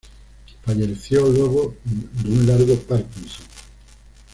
Falleció 0.65 1.29
luego 1.29 1.75
de 2.23 2.29
un 2.31 2.47
largo 2.47 2.75
Parkinson. 2.75 3.45